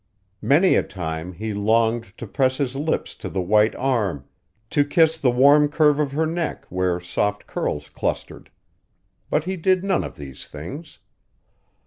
[0.41, 4.25] Many a time he longed to press his lips to the white arm,
[4.71, 8.49] to kiss the warm curve of her neck where soft curls clustered.
[9.29, 10.97] But he did none of these things.